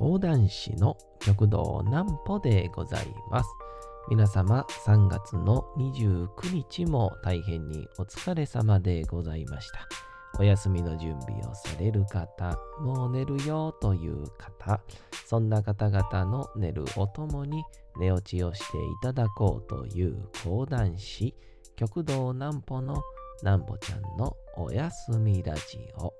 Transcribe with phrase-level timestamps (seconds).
[0.00, 3.50] 講談師の極道南歩でございます。
[4.08, 9.86] 皆様3月の29日も大変にお疲れ様でございました。
[10.38, 14.80] お休みの準備をされる方、もう寝るよという方、
[15.26, 17.62] そんな方々の寝るおともに
[17.98, 21.34] 寝落ちをしていただこうという講談師、
[21.76, 23.02] 極道南歩の
[23.42, 25.62] 南歩ちゃんのおやすみラジ
[25.98, 26.19] オ。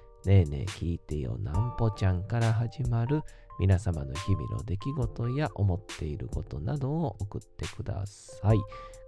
[0.25, 1.37] ねえねえ聞いてよ。
[1.39, 3.23] なんぽちゃんから始まる
[3.59, 8.59] 皆様の日々の出来事や思っていることなどを送ってください。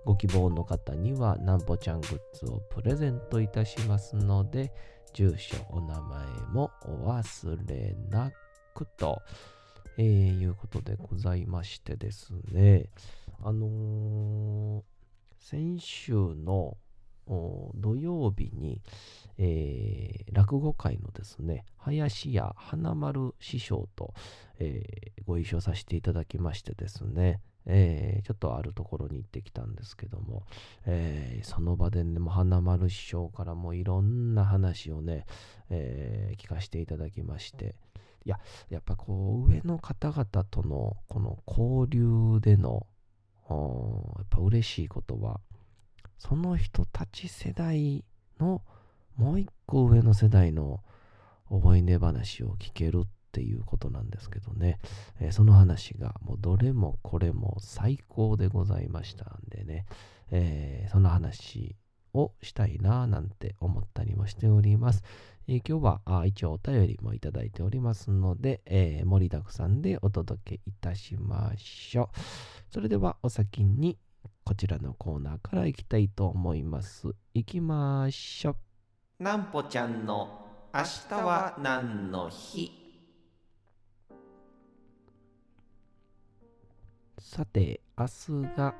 [0.06, 4.74] ご希望の方にはなんぽちゃんグッズをプレゼントいたしますので、
[5.14, 8.32] 住所、お名前もお忘れな
[8.74, 9.22] くと、
[9.98, 12.90] えー、いうことでございましてですね、
[13.44, 14.84] あのー、
[15.40, 16.78] 先週の
[17.28, 18.82] 土曜日に、
[19.38, 24.14] えー、落語会のですね、林家花丸師匠と、
[24.60, 30.44] えー、ご一緒させていただきましてですね、えー、ちょっとあるところに行ってきたんですけども、
[30.86, 35.26] えー、その場でね、も花丸師匠からもいろんな話をね、
[35.70, 37.76] えー、聞かせていただきまして、
[38.26, 42.86] いや、やっぱこう、上の方々とのこの交流での、
[43.50, 45.40] やっぱ嬉しいことは、
[46.28, 48.06] その人たち世代
[48.40, 48.62] の
[49.18, 50.80] もう一個上の世代の
[51.50, 54.80] 思い出話を聞けるっていうことなんですけどね、
[55.20, 59.86] えー、その話がもうどれもこれも最高でございましたんでね、
[60.32, 61.76] えー、その話
[62.14, 65.04] をしたいななんて思ったりもしております。
[65.50, 72.18] えー、今日はあ一応お便りもいただいておりますので、えー、盛りだくさんでお届けいたしましょう。
[72.70, 73.98] それではお先に
[74.46, 77.16] こちらのコーナーからいきたいと思います。
[77.34, 78.58] いきましょ
[79.20, 79.24] う。
[79.24, 82.72] なんぽちゃんの明日は何の日？
[87.20, 88.12] さて、明日
[88.58, 88.76] が、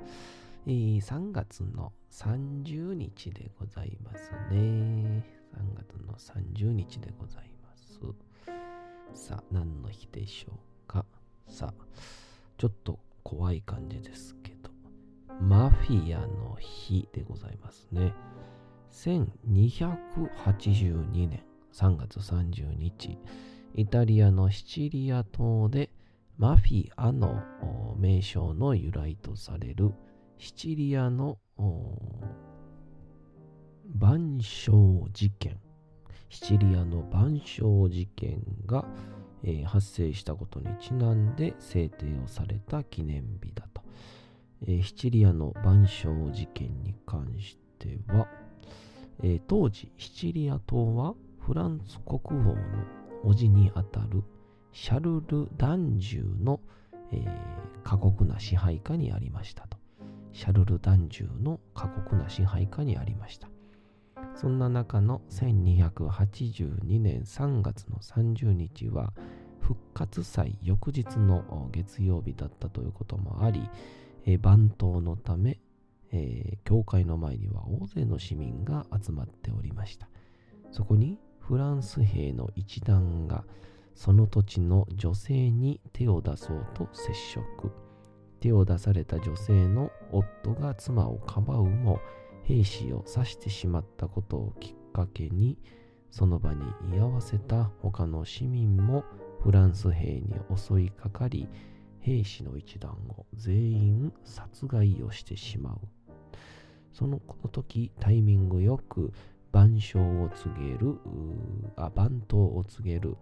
[0.68, 5.26] えー、3月の30日でございますね。
[5.56, 8.02] 3月の30日でございます。
[9.14, 11.06] さあ、何の日でしょうか？
[11.48, 11.84] さあ、
[12.58, 14.36] ちょっと怖い感じです
[15.42, 18.14] マフィアの日でございますね。
[18.92, 23.18] 1282年3月30日、
[23.76, 25.90] イタリアのシチリア島で
[26.38, 27.42] マフィアの
[27.98, 29.92] 名称の由来とされる
[30.38, 31.40] シチリアの
[33.96, 35.60] 万象事件、
[36.30, 38.86] シチリアの万象事件が、
[39.66, 43.73] 発生したことにちなんで制定をされた記念日だと。
[44.66, 48.28] えー、シチリアの万象事件に関しては、
[49.22, 52.56] えー、当時シチリア島はフランス国王の
[53.26, 54.24] 叔父にあたる
[54.72, 56.60] シャルル・ダンジュの、
[57.12, 57.28] えー、
[57.84, 59.78] 過酷な支配下にありましたと。
[60.32, 63.50] シャルル・ダンジュの過酷な支配下にありました。
[64.36, 69.14] そんな中の1282年3月の30日は
[69.60, 73.70] 復活祭翌日の月曜日だったということもあり、
[74.26, 75.60] えー、番頭のため
[76.14, 80.08] えー、教会の前には大勢の市民が集まっておりました。
[80.72, 83.44] そこにフランス兵の一団が
[83.96, 87.72] その土地の女性に手を出そうと接触。
[88.40, 92.00] 手を出された女性の夫が妻をかばうも
[92.44, 95.58] 兵士を刺してしまったことをきっかけに
[96.12, 96.62] その場に
[96.94, 99.06] 居合わせた他の市民も
[99.42, 101.48] フランス兵に襲いかかり
[102.04, 105.80] 兵士の一団を全員殺害をしてしまう
[106.94, 109.12] そのこの時タイミングよく
[109.54, 110.98] 万象を告げる、
[111.76, 113.16] あ番頭を告げる、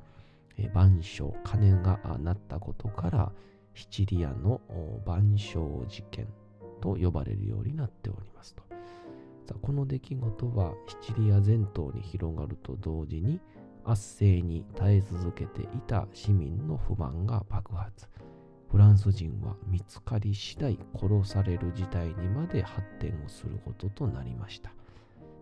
[0.57, 3.31] え万象、鐘が鳴ったことから、
[3.73, 4.61] シチリアの
[5.05, 6.27] 万象事件
[6.79, 8.63] と呼ばれるようになっておりますと。
[9.45, 13.41] さこの出来事はシチリア全島に広がると同時に
[13.83, 18.07] 圧政に耐え続けていた市民の不満が爆発。
[18.71, 24.71] フランス人は見つかり次第殺される事態にまで発展をすることとなりました。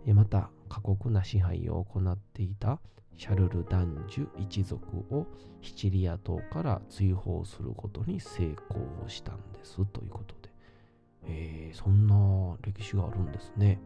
[0.07, 2.79] また過酷な支配を行っていた
[3.17, 5.27] シャルル男女一族を
[5.61, 10.49] シチリア島から追放することに成功したんですということで、
[11.25, 13.79] えー、そんな歴史があるんですね。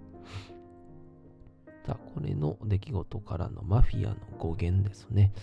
[1.85, 5.33] さあ、これの出来事からのマフィアの語源ですね。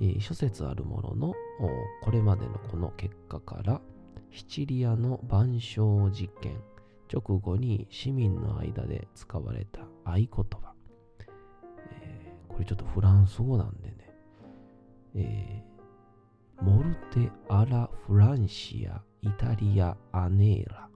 [0.00, 1.34] え、諸説あるものの、
[2.02, 3.80] これまでのこの結果から、
[4.30, 6.60] シチリアの万象事件
[7.12, 10.74] 直後に市民の間で使われた合言葉、
[11.90, 13.94] えー、これちょっとフランス語なんでね、
[15.14, 20.88] えー、モルテ・アラ・フランシア・イタリア・アネーラ。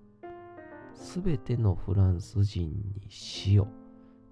[0.94, 3.66] すべてのフランス人に死を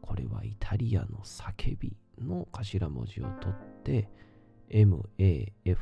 [0.03, 4.09] これはイタリアの叫びの頭文字を取って
[4.71, 5.77] MAFIA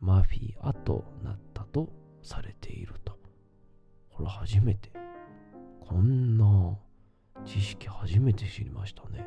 [0.00, 1.88] マフィアとなったと
[2.22, 3.16] されていると。
[4.10, 4.90] これ初めて。
[5.80, 6.76] こんな
[7.44, 9.26] 知識初めて知りましたね。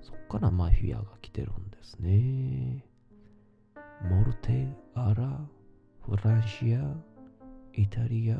[0.00, 2.84] そっからマフィアが来てるんですね。
[4.02, 5.38] モルテ、アラ、
[6.00, 6.94] フランシア、
[7.74, 8.38] イタリア、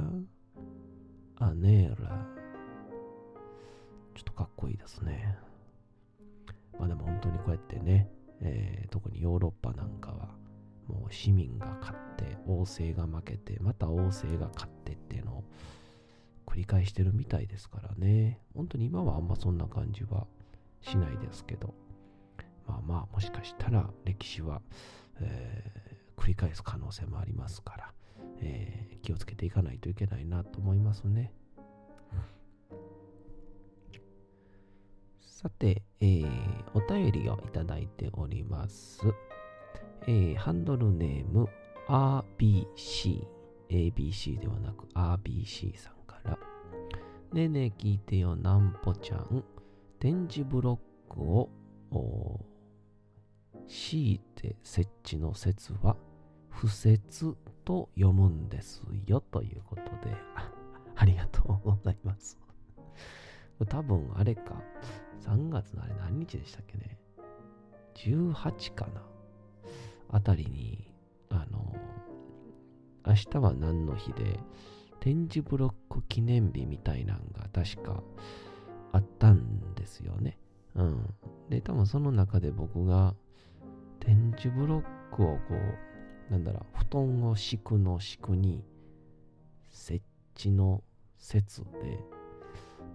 [1.37, 2.26] アネーラ。
[4.14, 5.38] ちょっとかっこいいですね。
[6.79, 8.11] まあでも本当にこうやってね、
[8.42, 10.40] えー、特にヨーロッパなんかは、
[10.90, 15.44] もう市民が勝って王政が負けてまた王政が勝ってっていうのを
[16.46, 20.26] 繰り返してるみたいですからね本当に今はあんまそんな感じは
[20.81, 21.75] しないですけど
[22.66, 24.60] まあまあもしかしたら歴史は、
[25.20, 27.92] えー、繰り返す可能性もありますから、
[28.40, 31.32] えー、気をつけていかないといけないなと思いますね。
[35.40, 36.26] さて、えー、
[36.75, 39.00] お便りをいただいております。
[40.02, 41.48] えー、ハンドルネーム
[41.88, 43.26] RBC、
[43.70, 46.32] ABC ではなく RBC さんから、
[47.32, 49.42] ねえねえ聞いてよ、なんぽちゃん、
[49.98, 50.78] 展示ブロ
[51.08, 51.48] ックを
[53.66, 55.96] 強いて設置の説は、
[56.50, 57.34] 不説
[57.64, 59.22] と読むんですよ。
[59.22, 60.14] ということで、
[60.94, 62.38] ありがとうございます。
[63.69, 64.62] 多分あれか、
[65.20, 66.99] 3月のあれ何日でしたっけね。
[67.94, 69.02] 18かな。
[70.11, 70.93] あたりに、
[71.28, 71.75] あの、
[73.06, 74.38] 明日は何の日で、
[75.00, 78.02] 展示ブロック記念日みたいなんが確か
[78.93, 80.38] あったんですよね。
[80.75, 81.14] うん。
[81.49, 83.14] で、多分その中で僕が
[84.00, 85.40] 展示ブロックをこ
[86.28, 88.64] う、なんだろう、布団を敷くの敷くに、
[89.70, 90.82] 設置の
[91.19, 91.99] 説で、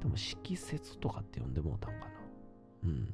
[0.01, 2.14] でも色説とかって呼んでもうたんかな。
[2.85, 3.13] うん。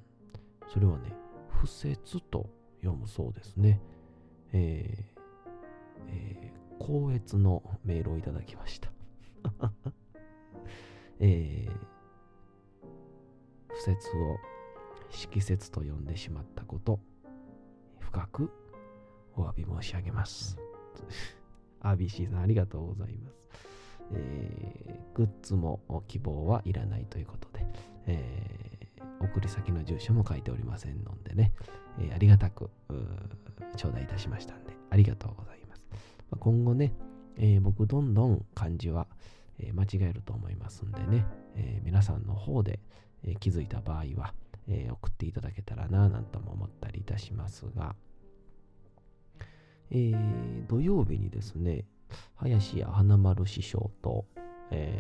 [0.68, 1.13] それはね、
[1.50, 2.50] 不説と
[2.81, 3.79] 読むそうですね。
[4.53, 5.21] えー、
[6.09, 8.91] えー、高越のメールをいただきました。
[11.19, 11.71] えー、
[13.69, 14.38] 不説を
[15.09, 17.00] 色説と呼んでしまったこと、
[18.00, 18.51] 深く
[19.35, 20.57] お詫び申し上げます。
[21.81, 23.41] RBC さんありがとうございます。
[24.13, 27.65] えー、グッズも希望はいらないということで、
[28.07, 28.80] えー、
[29.23, 31.53] 送り先の住所も書いておりませんのでね、
[32.00, 32.69] えー、ありがたく
[33.75, 35.83] 頂戴いたしましたんで、ありがとうございます。
[36.29, 36.93] まあ、今後ね、
[37.38, 39.07] えー、僕どんどん漢字は、
[39.60, 42.79] えー、間違えると思いますんでね、えー、皆さんの方で、
[43.24, 44.34] え気づいた場合は、
[44.67, 47.95] え送っていただけたらななんとも思ったりいたしますが、
[49.91, 50.12] え
[50.67, 51.86] 土曜日にですね、
[52.36, 54.25] 林家花丸師匠と、
[54.72, 55.00] え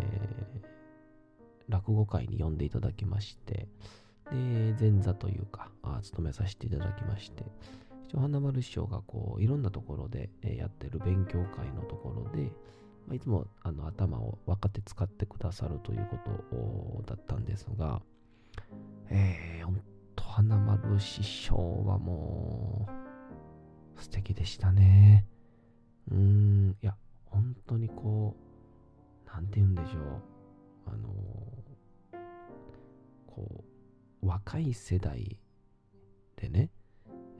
[1.67, 3.67] 落語会に呼んでいただきまして、
[4.31, 7.43] で、前座というか、あ務めさせていただきまして、
[8.07, 12.51] 一応花丸師匠がこういろんなところでやってる勉強会のところで、
[13.07, 16.17] ま、いつもあの頭を分かって使ってくださるというこ
[17.05, 18.01] とだったんですが、
[19.09, 19.81] えー、ほん
[20.15, 22.87] と花丸師匠はも
[23.97, 25.25] う素敵でしたね。
[26.09, 26.95] うーん、いや、
[27.25, 28.35] 本当にこ
[29.25, 30.01] う、なんて言うんでしょう。
[30.87, 31.60] あのこう、
[34.31, 35.37] 若い世代
[36.37, 36.69] でね、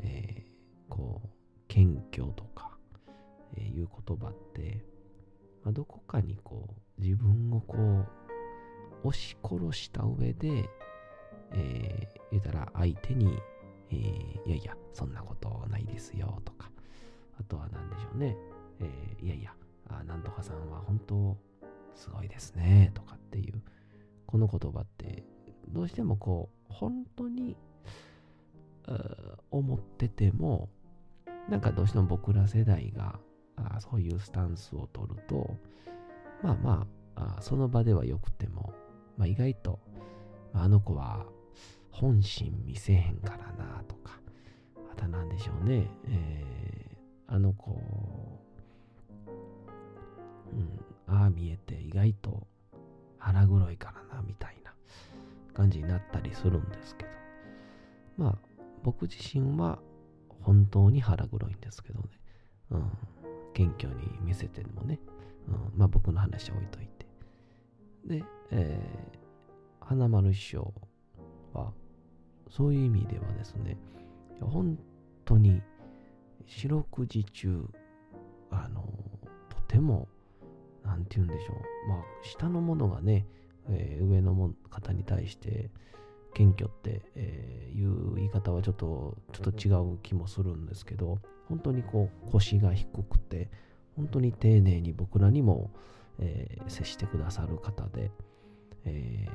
[0.03, 0.45] え
[0.89, 1.29] こう
[1.69, 2.77] 謙虚とか、
[3.55, 4.83] えー、いう言葉って、
[5.63, 6.67] まあ、どこかにこ
[7.00, 7.77] う自分をこ
[9.03, 10.69] う押し殺した上で、
[11.53, 13.39] えー、言うたら相手に、
[13.89, 16.69] えー、いやいやそんなことないですよとか
[17.39, 18.36] あとは何でしょうね、
[18.81, 19.53] えー、いやいや
[19.88, 21.38] あなんとかさんは本当
[21.95, 23.62] すごいですねとかっていう
[24.25, 25.24] この言葉って
[25.69, 27.56] どうしてもこう本当に
[29.51, 30.70] 思ってても
[31.50, 33.20] なんかどうしても僕ら世代が
[33.80, 35.56] そういうスタンスを取ると、
[36.42, 38.74] まあまあ、その場ではよくても、
[39.18, 39.80] まあ、意外と
[40.54, 41.25] あ、の子は
[41.92, 44.20] 本心見せへんからなとか、
[44.92, 47.72] あとなんでしょうね、えー、あの子、
[50.51, 52.48] うん、ああ見えて意外と
[53.18, 54.61] 腹黒いからなみたいな。
[55.53, 57.10] 感じになったりするんですけど、
[58.17, 58.38] まあ
[58.84, 59.79] 僕自身は
[60.41, 62.05] 本当に腹黒いんですけどね、
[62.72, 62.91] うん、
[63.53, 65.00] 謙虚に見せてもね、
[65.48, 67.01] うん、まあ僕の話は置いといて。
[68.05, 70.74] で、えー、花丸師匠
[71.53, 71.72] は、
[72.50, 73.77] そういう意味ではですね、
[74.41, 74.77] 本
[75.25, 75.62] 当に
[76.46, 77.65] 四六時中、
[78.50, 78.84] あの、
[79.50, 80.08] とても、
[80.84, 83.27] なんて言うんでしょう、まあ、下のものがね、
[83.70, 85.70] えー、上の方に対して
[86.34, 93.50] 謙虚って、えー、いう言い方はちょっとちょっと違う気もするんですけど本当にこう腰が低くて
[93.96, 95.72] 本当に丁寧に僕らにも、
[96.20, 98.12] えー、接してくださる方で、
[98.86, 99.27] え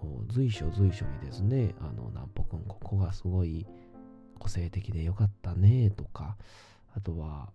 [0.00, 3.66] ー、もう随所随所にですねあの南北君ここがすごい
[4.38, 6.36] 個性的でよかったねとか
[6.94, 7.50] あとは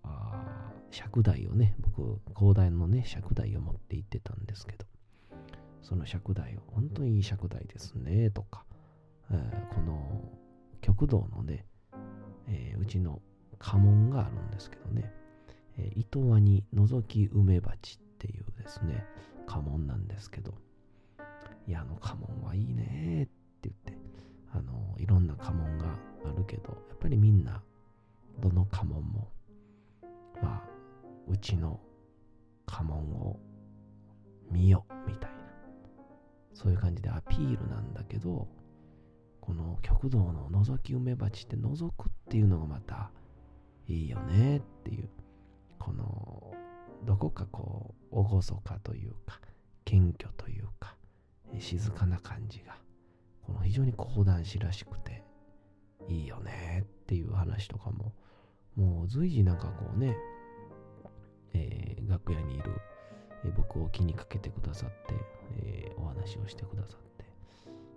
[0.92, 4.86] 尺台をね僕広大のね尺台を持って行ってたんですけど。
[5.82, 8.64] その尺台を本当にいい尺台ですねとか、
[9.32, 10.22] えー、この
[10.82, 11.66] 極道のね、
[12.48, 13.22] えー、うちの
[13.60, 15.12] 家紋があるんですけどね。
[15.78, 19.06] えー、糸輪に覗き梅鉢っていうですね、
[19.46, 20.54] 家紋なんですけど、
[21.68, 23.26] いや、あの家紋はいいねっ
[23.62, 23.98] て言って、
[24.54, 25.96] あの、いろんな家紋が
[26.26, 27.62] あるけど、やっぱりみんな、
[28.40, 29.30] どの家紋も、
[30.42, 30.62] まあ、
[31.28, 31.80] うちの
[32.66, 33.40] 家紋を
[34.50, 35.41] 見よ、みたいな、
[36.54, 38.48] そういう感じでアピールなんだけど、
[39.40, 43.12] この極道の覗き梅鉢って覗くっていうのがまた
[43.88, 45.10] いいよねっていう
[45.80, 46.54] この
[47.06, 49.42] どこかこう厳かというか
[49.84, 50.96] 謙虚というか
[51.60, 52.78] 静かな感じが
[53.42, 55.24] この非常に講談師らしくて
[56.08, 58.14] いいよねっていう話とかも
[58.76, 60.16] もう随時なんかこうね、
[61.54, 62.72] えー、楽屋にいる、
[63.46, 65.16] え、僕を気にかけてくださって、
[65.64, 67.26] えー、お話をしてくださって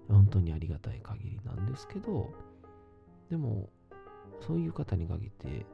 [0.09, 2.33] 本当にありがたい限りなんですけど
[3.31, 3.69] でも
[4.41, 5.65] そういう方に限って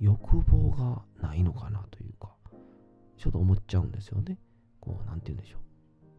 [0.00, 2.30] 欲望がないのかなというか、
[3.18, 4.38] ちょっと思っちゃうんですよね。
[4.80, 5.60] こう、なんて言うんでしょう。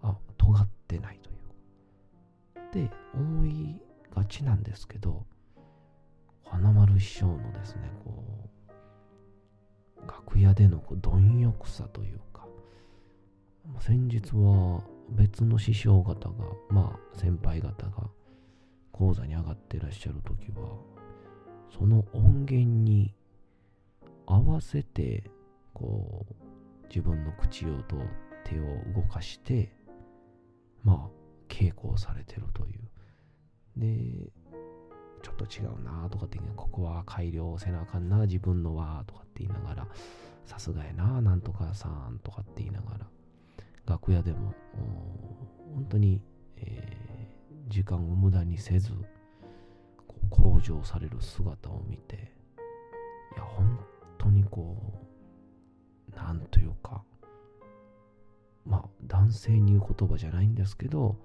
[0.04, 1.38] あ、尖ってないという
[2.60, 3.82] かで、思い
[4.16, 5.26] がちなんですけど、
[6.46, 8.24] 花丸師匠のですね、こ
[9.98, 12.41] う、楽屋でのこう貪欲さというか、
[13.80, 16.34] 先日は別の師匠方が、
[16.70, 18.10] まあ先輩方が
[18.92, 20.78] 講座に上がってらっしゃる時は、
[21.70, 23.14] その音源に
[24.26, 25.30] 合わせて
[25.74, 27.96] こう自分の口をと
[28.44, 28.64] 手を
[28.96, 29.74] 動かして
[30.84, 31.10] まあ
[31.48, 32.92] 稽古をされてるという。
[33.78, 34.32] で
[35.22, 39.88] ちょっと違うなとかってここは改良せなあかんな自分のはとかって言いながら
[40.46, 43.08] さすがやななんとかさんとかって言いながら
[43.86, 44.54] 楽屋でも
[45.74, 46.22] 本当に、
[46.58, 48.92] えー、時間を無駄にせず
[50.30, 52.16] 向上される姿を見て
[53.36, 53.80] いや本
[54.18, 54.78] 当にこ
[56.12, 57.04] う、なんというか、
[58.66, 61.18] まあ、男性に言う言葉じゃないんですけど、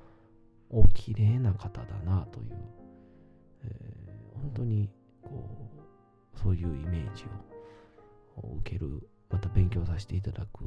[0.71, 2.47] お綺麗な方だなという、
[3.65, 4.89] えー、本当に
[5.23, 5.71] こ
[6.35, 7.25] う、そういうイメージ
[8.37, 10.65] を受ける、また勉強させていただく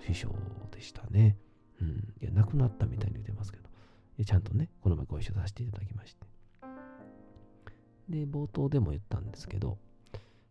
[0.00, 0.34] 師匠
[0.70, 1.36] でしたね。
[1.80, 2.14] うん。
[2.20, 6.26] いや、亡くなったみたいに言ってますけど、ちゃんとね、この前ご一緒させていただきまして。
[8.08, 9.78] で、冒頭でも言ったんですけど、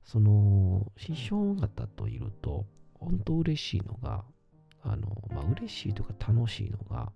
[0.03, 4.23] その師匠方といると本当嬉しいのが
[4.83, 7.11] あのまあ嬉しいというか楽しいのが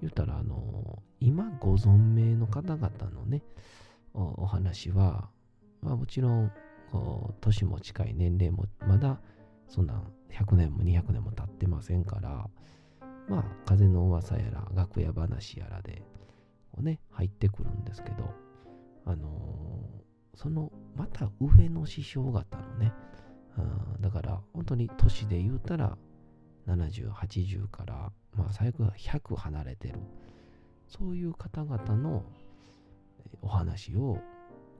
[0.00, 3.42] 言ったらあの今ご存命の方々のね
[4.12, 5.28] お話は、
[5.82, 6.52] まあ、もちろん
[7.40, 9.20] 年も近い年齢もまだ
[9.68, 12.48] そんな100年も200年も経ってませんから
[13.28, 16.02] まあ風の噂やら楽屋話やらで
[16.72, 18.30] こうね入ってくるんですけど
[19.06, 19.74] あの
[20.34, 22.92] そのまた上の師匠方のね、
[24.00, 25.96] だから本当に年で言うたら
[26.66, 29.98] 70、80から、まあ最悪は100離れてる、
[30.88, 32.24] そういう方々の
[33.42, 34.18] お話を、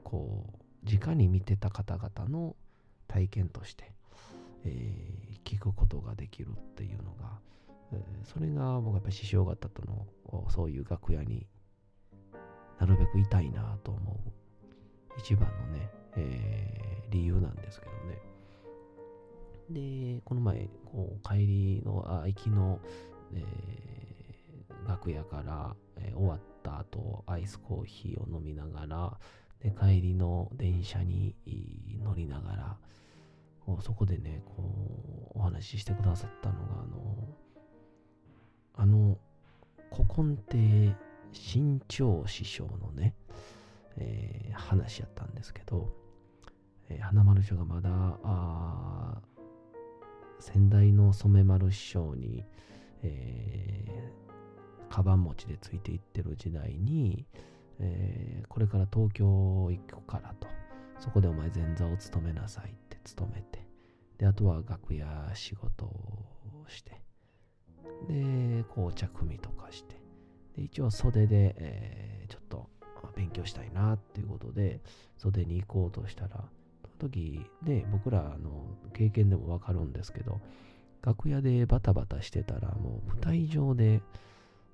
[0.02, 2.56] こう、直に見てた方々の
[3.08, 3.92] 体験として、
[4.64, 7.38] えー、聞くことができるっていうのが、
[7.92, 11.46] えー、それが僕はやっぱり師匠方とのそういう楽屋に
[12.78, 14.30] なるべくいたいなと思う
[15.18, 18.18] 一番のね、えー、理由なんですけどね。
[19.70, 22.80] で、この前、こう帰りの、あ、行きの、
[23.32, 29.18] えー、楽屋から、えー終わった後、アイスコーヒーを飲みながら、
[29.64, 31.34] で帰りの電車に
[32.04, 32.76] 乗りながら、
[33.64, 37.28] こうそこでね、こう、お話ししてくださったのが、あの、
[38.74, 39.18] あの、
[39.90, 40.94] 古今亭
[41.32, 43.14] 新潮師匠のね、
[43.96, 45.90] えー話やったんですけど、
[46.90, 47.90] えー花丸師匠がまだ、
[48.22, 49.22] あ
[50.40, 52.44] 先代の染丸師匠に、
[53.02, 54.24] えー
[54.90, 57.26] カバン持ちでついていってる時代に、
[57.80, 60.46] えーこれから東京行くからと、
[61.00, 63.66] そこでお前前座を務めなさいって務めて、
[64.18, 67.00] で、あとは楽屋仕事をして、
[68.08, 69.96] で、紅茶組とかして、
[70.56, 72.68] で、一応袖で、えーちょっと
[73.16, 74.80] 勉強したいなっていうことで、
[75.16, 76.44] 袖に行こうとしたら、
[76.82, 80.40] その時、ね、僕らの経験でもわかるんですけど、
[81.02, 84.00] 楽屋でバタバタしてたら、もう舞台上で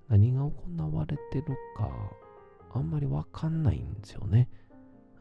[0.09, 0.53] 何が行
[0.93, 1.45] われてる
[1.77, 1.91] か、
[2.73, 4.49] あんまりわかんないんですよね。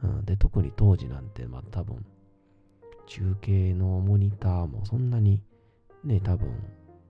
[0.03, 2.05] うん、で、特に当時なんて、まあ多分、
[3.07, 5.41] 中継のモニターもそんなに
[6.03, 6.47] ね、多分、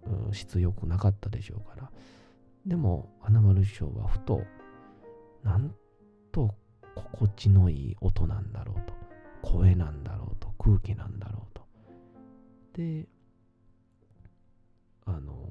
[0.05, 1.91] うん質良くなかったでしょうから。
[2.65, 4.41] でも、花丸師匠はふと、
[5.43, 5.73] なん
[6.31, 6.55] と
[6.95, 8.93] 心地のいい音なんだろうと、
[9.41, 11.63] 声なんだろうと、空気なんだろうと。
[12.73, 13.07] で、
[15.05, 15.49] あの、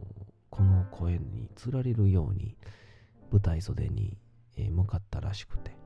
[0.50, 2.56] この声につられるように
[3.30, 4.16] 舞台袖に
[4.58, 5.76] え向かったらしくて、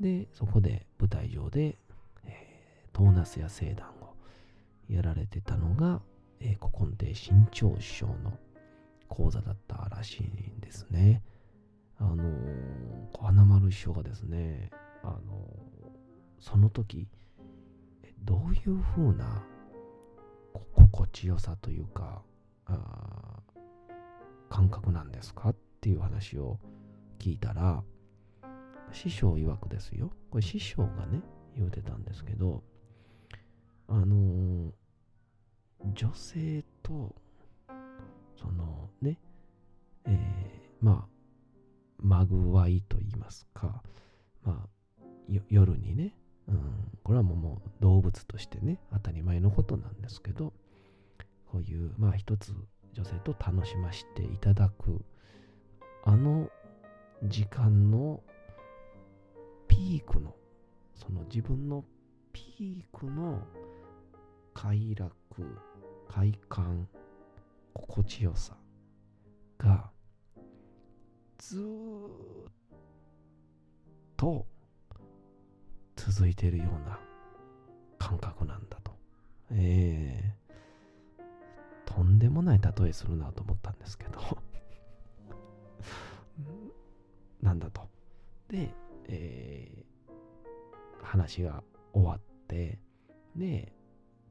[0.00, 1.78] で、そこで舞台上で、
[2.24, 4.14] えートーナスや聖壇を
[4.88, 6.00] やられてたのが、
[6.40, 8.38] えー古今亭新潮師匠の
[9.08, 11.22] 講座だったらしいんですね。
[11.98, 14.70] あのー、花丸師匠がですね、
[15.02, 15.76] あのー
[16.38, 17.08] その時、
[18.22, 19.42] どういう風な
[20.86, 22.22] 心地よさというか、
[24.48, 26.58] 感覚なんですかっていう話を
[27.18, 27.82] 聞いたら、
[28.92, 30.12] 師匠曰くですよ。
[30.30, 31.22] これ師匠がね、
[31.56, 32.62] 言うてたんですけど、
[33.88, 34.72] あの
[35.94, 37.14] 女性と、
[38.36, 39.18] そのね、
[40.04, 41.08] えーまあ、
[41.98, 43.82] まぐわいと言いますか、
[44.42, 45.02] まあ、
[45.48, 46.14] 夜にね、
[46.48, 50.52] うん、これはもうもう動物としてね、当たり前のことなんですけど、
[51.50, 52.54] こういう、まあ一つ
[52.92, 55.04] 女性と楽しませていただく、
[56.04, 56.48] あの
[57.24, 58.22] 時間の
[59.68, 60.34] ピークの、
[60.94, 61.84] その自分の
[62.32, 63.42] ピークの
[64.54, 65.12] 快楽、
[66.08, 66.88] 快感、
[67.74, 68.56] 心地よさ
[69.58, 69.90] が
[71.38, 71.62] ずっ
[74.16, 74.46] と
[75.96, 76.98] 続いているような
[77.98, 78.92] 感覚なんだと。
[79.50, 80.36] ええ
[81.84, 84.20] とんでもない例えするなと思ったんですけど
[87.46, 87.88] なんだと。
[88.48, 88.74] で、
[89.08, 89.86] えー
[91.06, 92.78] 話が終わって、
[93.36, 93.72] で、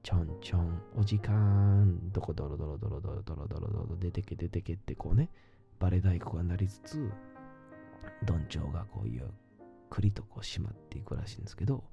[0.04, 5.30] ちょんちょん、お時間、どこドロドロドロドロドロドロドロ出てけ出てけってこうね、
[5.80, 7.10] バレ太鼓が鳴りつつ、
[8.26, 9.24] どんちょうがこうゆっ
[9.90, 11.84] くりとこう閉まっていくらしいんですけど、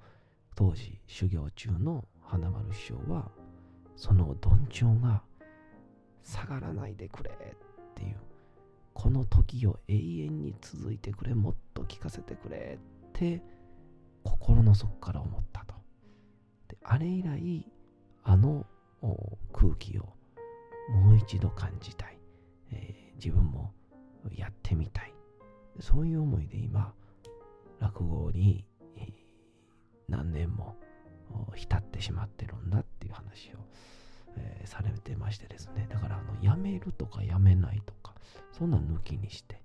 [0.57, 3.31] 当時修行中の花丸師匠は、
[3.97, 5.23] そのどんちょうが
[6.25, 8.17] 下がらないでくれっていう、
[8.95, 13.43] この時を永遠に続いてくれ、もっと聞かせてくれって、
[14.25, 15.75] 心の底から思ったと。
[16.69, 17.67] であれ以来、
[18.25, 18.67] あの
[19.53, 20.15] 空気を
[20.91, 22.19] もう一度感じたい、
[22.71, 23.73] えー自分も
[24.35, 25.15] やってみたい。
[25.79, 26.93] そういう思いで今、
[27.79, 28.65] 落語に、
[28.97, 29.13] えー
[30.09, 30.77] 何年も
[31.55, 33.59] 浸ってしまってるんだっていう話を、
[34.37, 35.87] えーされてましてですね。
[35.91, 38.15] だから、あの、やめるとかやめないとか、
[38.53, 39.63] そんな抜きにして、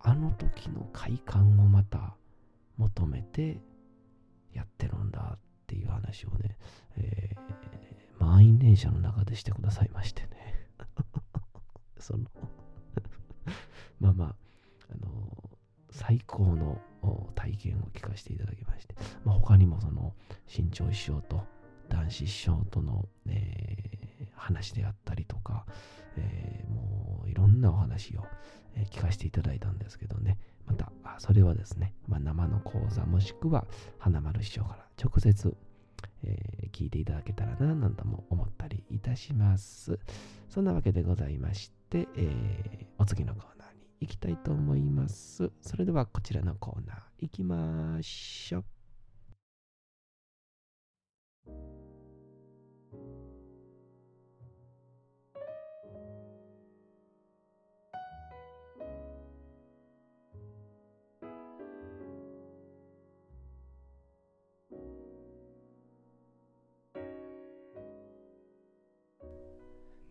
[0.00, 2.16] あの時の快感をまた
[2.76, 3.60] 求めて
[4.52, 6.56] やってるんだっていう話をね、
[6.96, 7.38] えー
[8.18, 10.28] 満員電車の中でしてくださいましてね。
[11.98, 12.24] その
[14.00, 14.36] まあまあ、
[14.92, 15.58] あの
[15.90, 16.80] 最高の
[17.34, 18.94] 体験を聞かせていただきまして、
[19.24, 20.14] まあ、他にもその
[20.46, 21.44] 新潮師匠と
[21.88, 23.98] 男子師匠との、えー
[24.34, 25.66] 話であったりとか、
[26.16, 28.24] えーもういろんなお話を、
[28.74, 33.66] えー聞かせていただいたんですけどね、また、あそれはですね、まあ、生の講座もしくは
[33.98, 35.56] 花丸師匠から直接、
[36.24, 39.98] え聞いていただけたらな、なんとも思ったりいたします。
[40.48, 45.50] そんなわけでございまして、えお次のコーナーに行きたいと思います。
[45.60, 48.77] それではこちらのコーナー行きましょう。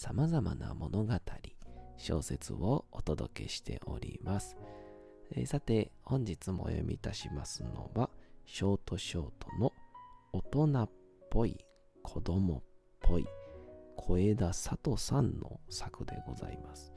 [0.00, 1.12] 様々な物語、
[1.96, 4.56] 小説をお届けしております。
[5.32, 8.08] えーさて、本日もお読みいたしますのは、
[8.46, 9.72] ショートショートの
[10.32, 10.90] 大人っ
[11.30, 11.58] ぽい、
[12.04, 12.62] 子供っ
[13.00, 13.26] ぽい、
[13.96, 16.92] 小枝里さんの作でございます。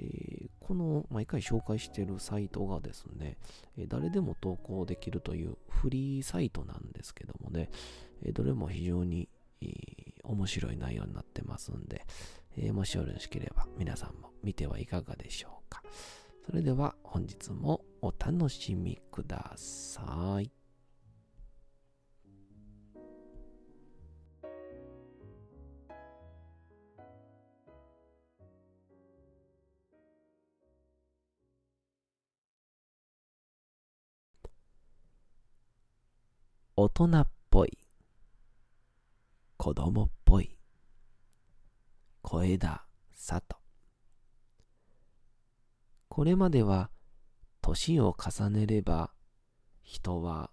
[0.00, 3.36] えーこの毎回紹介してるサイトがですね、
[3.78, 7.70] えー誰でも投稿できるというフリーサイトなんですけどもね、
[8.24, 9.28] えーどれも非常に、
[10.24, 12.06] 面白い内容になってますんで、
[12.56, 15.82] えーもしよろしければ皆さんも見てはいかがでしょうか。
[16.46, 20.50] それでは本日もお楽しみください。
[36.76, 37.78] 大人っぽい、
[39.64, 40.58] 子供っぽい、
[42.20, 43.56] 小枝里。
[46.10, 46.90] これまでは
[47.62, 49.14] 年を重ねれば
[49.80, 50.50] 人は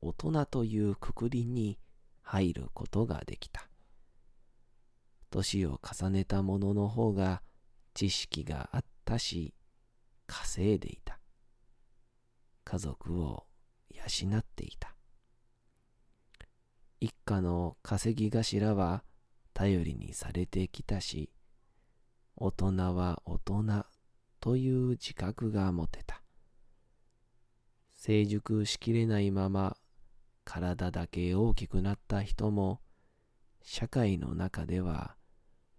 [0.00, 1.80] 大人というくくりに
[2.22, 3.68] 入ることができた。
[5.30, 7.42] 年を重ねた者の方が
[7.94, 9.54] 知識があったし
[10.28, 11.18] 稼いでいた。
[12.62, 13.48] 家族を
[13.90, 14.94] 養っていた。
[17.00, 19.02] 一家の稼ぎ頭は
[19.54, 21.30] 頼りにされてきたし、
[22.36, 23.86] 大人は大人
[24.38, 26.22] という自覚が持てた。
[27.94, 29.76] 成熟しきれないまま
[30.44, 32.80] 体だけ大きくなった人も
[33.62, 35.16] 社会の中では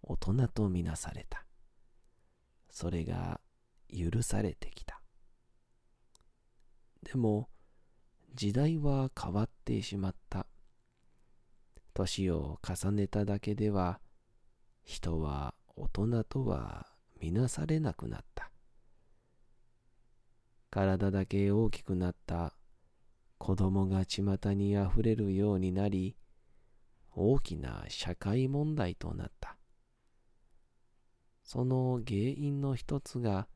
[0.04, 1.46] 大人とみなされた。
[2.70, 3.42] それが
[3.90, 5.02] 許されてきた。
[7.04, 7.50] でも
[8.34, 10.48] 時代は変わってしまった。
[11.94, 14.00] 年を重ねただけでは
[14.84, 16.88] 人は大人とは
[17.20, 18.52] みなされなくなった。
[20.70, 22.56] 体だけ大きくなった
[23.38, 26.16] 子供が巷にあふれるようになり、
[27.14, 29.58] 大きな社会問題となった。
[31.44, 33.48] その原因の一つが、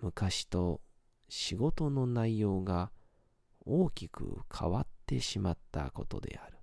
[0.00, 0.80] 昔と
[1.28, 2.92] 仕事の内容が
[3.66, 6.59] 大きく変わってしまったことである。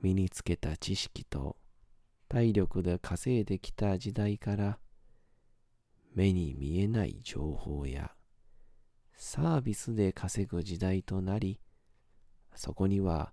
[0.00, 1.56] 身につけた知識と
[2.28, 4.78] 体力で稼いできた時代から
[6.14, 8.12] 目に見えない情報や
[9.14, 11.60] サービスで稼ぐ時代となり
[12.54, 13.32] そこには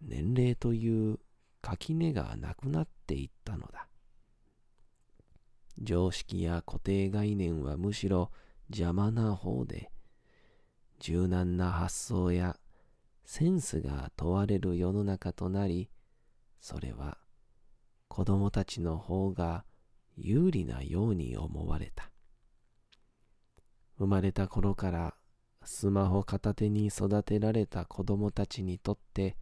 [0.00, 1.18] 年齢という
[1.60, 3.88] 垣根がなくなっていったのだ。
[5.80, 8.30] 常識や固定概念はむしろ
[8.68, 9.90] 邪魔な方で
[11.00, 12.56] 柔軟な発想や
[13.24, 15.88] センスが問われる世の中となり、
[16.60, 17.18] それは
[18.08, 19.64] 子供たちの方が
[20.16, 22.10] 有利なように思われた。
[23.98, 25.14] 生まれた頃から
[25.64, 29.36] スマホ片手に育てられた子供たちにとって、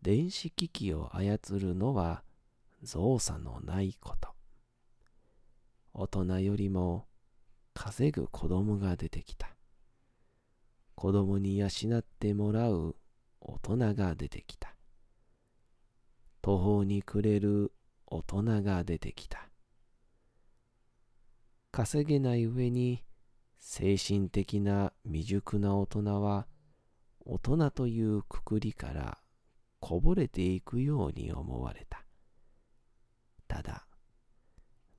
[0.00, 2.22] 電子機器を操るのは
[2.82, 4.30] 造作のないこと。
[5.94, 7.06] 大人よりも
[7.74, 9.51] 稼ぐ子供が出てきた。
[11.02, 11.66] 子供に養
[11.98, 12.94] ってもらう
[13.40, 14.76] 大人が出てきた。
[16.42, 17.72] 途方に暮れる
[18.06, 19.48] 大人が出てきた。
[21.72, 23.02] 稼げない上に
[23.58, 26.46] 精神的な未熟な大人は
[27.26, 29.18] 大人というくくりから
[29.80, 32.04] こぼれていくように思われた。
[33.48, 33.88] ただ、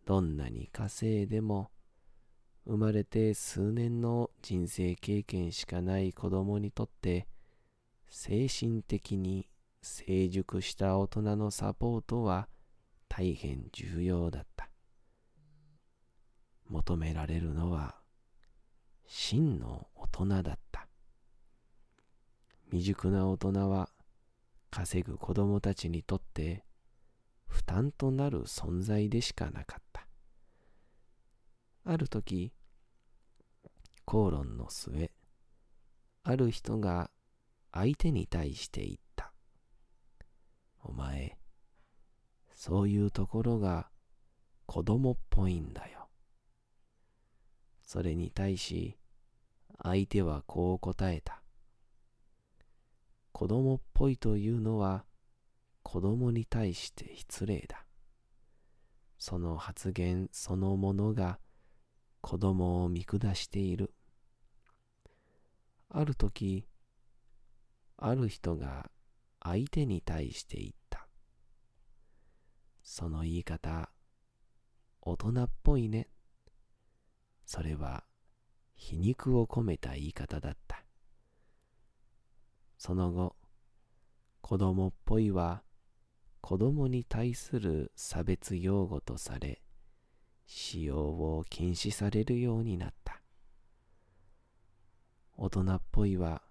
[0.06, 1.72] どんなに稼いでも
[2.66, 7.28] 生まれて数年の人生経験しかない子供にとって
[8.08, 9.50] 精神的に
[9.82, 12.48] 成熟した大人のサポートは
[13.10, 14.70] 大変重要だった。
[16.70, 17.96] 求められるのは
[19.06, 20.88] 真の大人だった。
[22.72, 23.90] 未熟な大人は
[24.72, 26.64] 稼ぐ子供たちにとって
[27.46, 30.08] 負担となる存在でしかなかった。
[31.86, 32.54] ある時、
[34.06, 35.12] 口論の末、
[36.24, 37.12] ある人が
[37.74, 39.34] 相手に対して言った。
[40.80, 41.38] お前、
[42.54, 43.90] そういうところが
[44.66, 46.08] 子供っぽいんだよ。
[47.82, 48.98] それに対し、
[49.84, 51.44] 相手はこう答えた。
[53.34, 55.06] 子供っぽいというのは
[55.82, 57.86] 子供に対して失礼だ。
[59.18, 61.40] その発言そのものが
[62.24, 63.94] 子供を見下している。
[65.90, 66.66] ある時、
[67.98, 68.90] ある人が
[69.42, 71.06] 相手に対して言った。
[72.82, 73.90] その言い方、
[75.02, 76.08] 大人っぽいね。
[77.46, 78.06] それは
[78.74, 80.86] 皮肉を込めた言い方だった。
[82.78, 83.36] その後、
[84.40, 85.62] 子供っぽいは
[86.40, 89.63] 子供に対する差別用語とされ、
[90.46, 93.22] 使用を禁止されるようになった。
[95.36, 96.42] 大人っぽいは、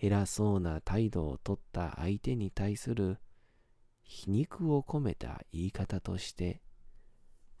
[0.00, 3.18] 偉そうな態度をとった相手に対する
[4.02, 6.60] 皮肉を込めた言い方として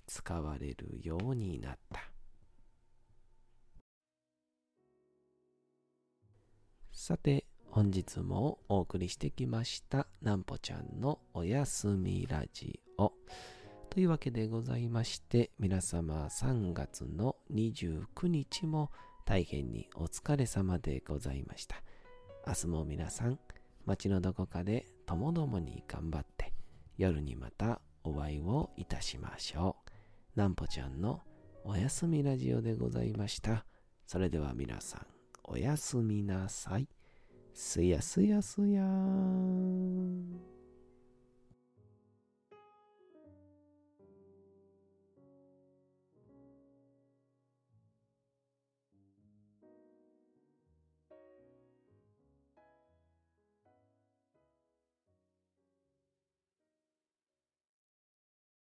[0.06, 2.00] 使われるようになった。
[6.92, 13.12] さて、本日もお送りしてきましたなんぽちゃんのおやすみラジオ。
[13.90, 18.90] というわけでございまして、皆様3月の29日も
[19.24, 21.82] 大変にお疲れ様でございました。
[22.46, 23.38] 明日も皆さん、
[23.86, 26.52] 街のどこかでともどもに頑張って、
[26.98, 29.76] 夜にまたお会いをいたしましょ
[30.36, 30.38] う。
[30.38, 31.22] なんぽちゃんの
[31.64, 33.64] おやすみラジオでございました。
[34.06, 35.06] それでは皆さん、
[35.44, 36.86] おやすみなさい。
[37.54, 40.55] すやすやすやーん。